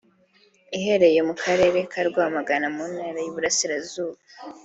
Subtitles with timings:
[0.77, 4.19] ihereye mu karere ka Rwamagana mu ntara y’iburasirazuba